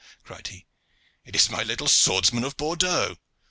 cried 0.23 0.47
he, 0.47 0.65
"it 1.25 1.35
is 1.35 1.51
my 1.51 1.61
little 1.61 1.85
swordsman 1.87 2.43
of 2.43 2.57
Bordeaux. 2.57 3.15